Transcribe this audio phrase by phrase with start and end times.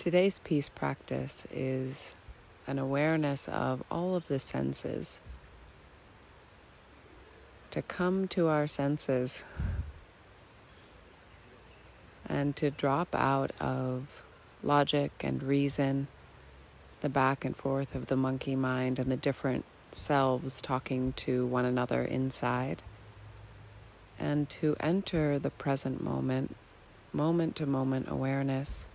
[0.00, 2.14] Today's peace practice is
[2.66, 5.20] an awareness of all of the senses.
[7.72, 9.44] To come to our senses
[12.26, 14.22] and to drop out of
[14.62, 16.08] logic and reason,
[17.02, 21.66] the back and forth of the monkey mind and the different selves talking to one
[21.66, 22.80] another inside,
[24.18, 26.56] and to enter the present moment,
[27.12, 28.88] moment to moment awareness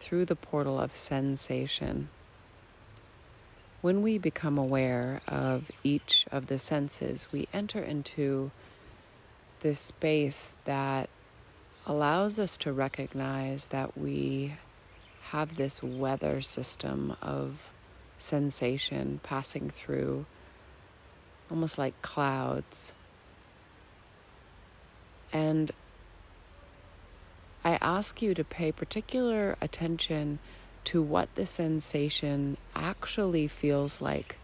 [0.00, 2.08] through the portal of sensation.
[3.80, 8.50] When we become aware of each of the senses, we enter into
[9.60, 11.08] this space that
[11.86, 14.54] allows us to recognize that we
[15.30, 17.72] have this weather system of
[18.18, 20.26] sensation passing through,
[21.50, 22.92] almost like clouds.
[25.32, 25.70] And
[27.64, 30.38] I ask you to pay particular attention
[30.84, 34.36] to what the sensation actually feels like.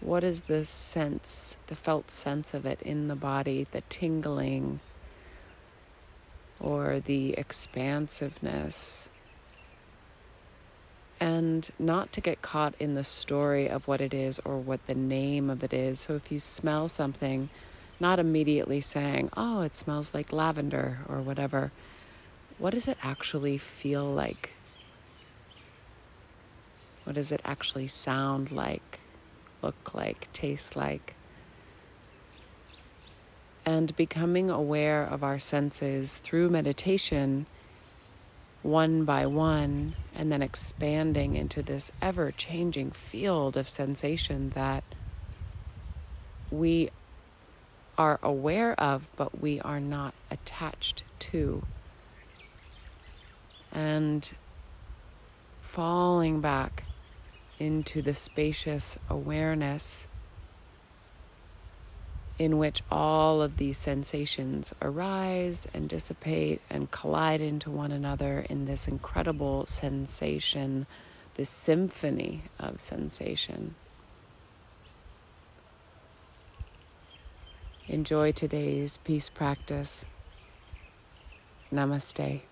[0.00, 4.80] What is the sense, the felt sense of it in the body, the tingling
[6.58, 9.10] or the expansiveness?
[11.20, 14.94] And not to get caught in the story of what it is or what the
[14.94, 16.00] name of it is.
[16.00, 17.50] So if you smell something,
[18.00, 21.70] not immediately saying, oh, it smells like lavender or whatever
[22.58, 24.50] what does it actually feel like?
[27.04, 29.00] What does it actually sound like,
[29.62, 31.14] look like, taste like?
[33.64, 37.46] And becoming aware of our senses through meditation,
[38.62, 44.84] one by one, and then expanding into this ever changing field of sensation that
[46.50, 46.90] we
[47.96, 51.62] are aware of, but we are not attached to
[53.72, 54.30] and
[55.62, 56.84] falling back
[57.58, 60.06] into the spacious awareness
[62.38, 68.64] in which all of these sensations arise and dissipate and collide into one another in
[68.64, 70.86] this incredible sensation,
[71.34, 73.74] this symphony of sensation.
[77.88, 80.04] Enjoy today's peace practice.
[81.72, 82.42] Namaste.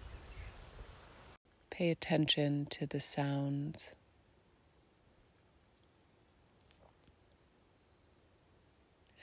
[1.76, 3.94] Pay attention to the sounds.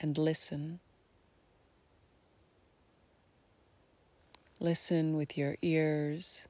[0.00, 0.78] And listen.
[4.60, 6.46] Listen with your ears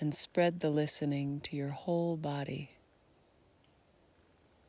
[0.00, 2.72] and spread the listening to your whole body.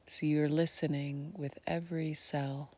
[0.05, 2.69] So you're listening with every cell.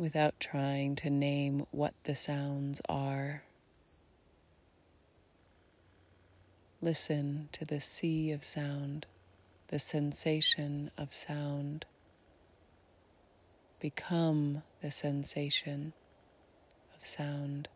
[0.00, 3.42] Without trying to name what the sounds are.
[6.80, 9.04] Listen to the sea of sound,
[9.68, 11.84] the sensation of sound.
[13.78, 15.92] Become the sensation
[16.96, 17.68] of sound.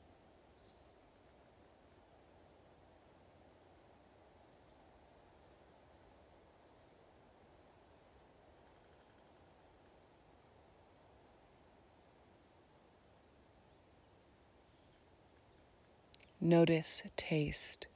[16.40, 17.86] Notice taste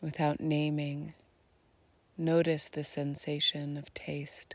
[0.00, 1.14] without naming.
[2.18, 4.54] Notice the sensation of taste.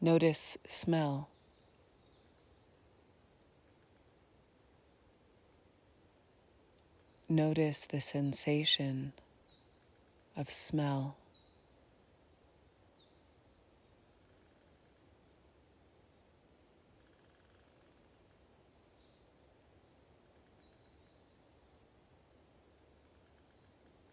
[0.00, 1.30] Notice smell.
[7.36, 9.12] Notice the sensation
[10.38, 11.18] of smell.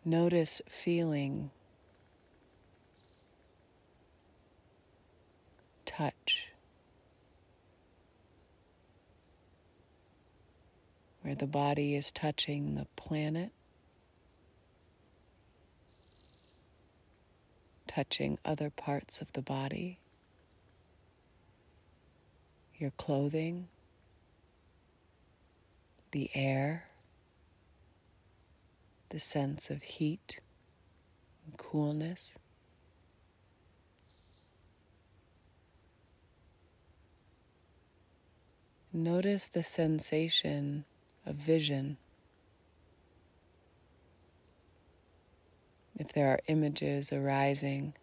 [0.03, 1.51] Notice feeling,
[5.86, 6.32] touch.
[11.33, 13.50] Where the body is touching the planet,
[17.88, 19.97] touching other parts of the body,
[22.77, 23.68] your clothing,
[26.12, 26.85] the air,
[29.09, 30.39] the sense of heat
[31.47, 32.38] and coolness.
[38.94, 40.85] Notice the sensation
[41.25, 41.97] of vision.
[45.97, 47.93] If there are images arising,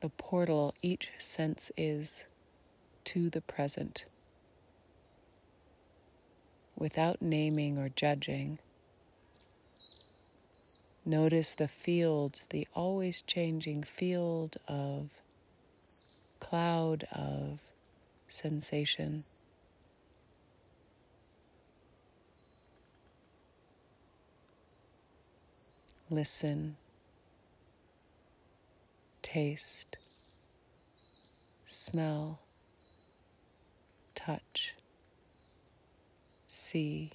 [0.00, 2.26] the portal each sense is
[3.04, 4.04] to the present
[6.76, 8.58] without naming or judging.
[11.08, 15.10] Notice the field, the always changing field of
[16.40, 17.60] cloud of
[18.26, 19.22] sensation.
[26.10, 26.76] Listen,
[29.22, 29.96] taste,
[31.64, 32.40] smell,
[34.16, 34.74] touch
[36.46, 37.10] see.